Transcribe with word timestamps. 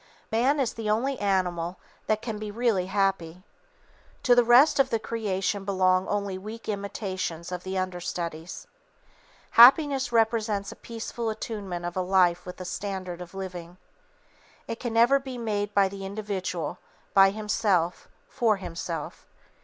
Man 0.31 0.59
is 0.59 0.73
the 0.73 0.89
only 0.89 1.19
animal 1.19 1.77
that 2.07 2.23
can 2.23 2.39
be 2.39 2.49
really 2.49 2.87
happy. 2.87 3.43
To 4.23 4.33
the 4.33 4.43
rest 4.43 4.79
of 4.79 4.89
the 4.89 4.97
creation 4.97 5.63
belong 5.63 6.07
only 6.07 6.39
weak 6.39 6.67
imitations 6.67 7.51
of 7.51 7.61
the 7.61 7.77
understudies. 7.77 8.65
Happiness 9.51 10.11
represents 10.11 10.71
a 10.71 10.75
peaceful 10.75 11.29
attunement 11.29 11.85
of 11.85 11.95
a 11.95 12.01
life 12.01 12.47
with 12.47 12.59
a 12.59 12.65
standard 12.65 13.21
of 13.21 13.35
living. 13.35 13.77
It 14.67 14.79
can 14.79 14.93
never 14.93 15.19
be 15.19 15.37
made 15.37 15.71
by 15.75 15.87
the 15.87 16.03
individual, 16.03 16.79
by 17.13 17.29
himself, 17.29 18.07
for 18.27 18.57
himself. 18.57 19.27